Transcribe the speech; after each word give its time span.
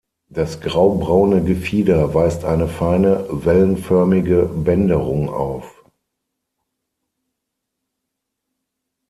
Das 0.29 0.59
graubraune 0.61 1.43
Gefieder 1.43 2.15
weist 2.15 2.43
eine 2.43 2.67
feine, 2.67 3.23
wellenförmige 3.29 4.47
Bänderung 4.51 5.29
auf. 5.29 5.83